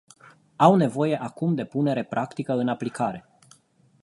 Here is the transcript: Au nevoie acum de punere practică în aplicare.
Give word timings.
Au 0.57 0.75
nevoie 0.77 1.17
acum 1.17 1.55
de 1.55 1.65
punere 1.65 2.03
practică 2.03 2.53
în 2.53 2.67
aplicare. 2.67 3.29